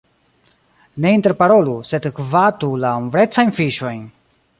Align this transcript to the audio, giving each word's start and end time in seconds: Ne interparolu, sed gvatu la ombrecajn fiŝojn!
Ne 1.03 1.11
interparolu, 1.17 1.75
sed 1.89 2.07
gvatu 2.21 2.71
la 2.85 2.95
ombrecajn 3.03 3.53
fiŝojn! 3.59 4.01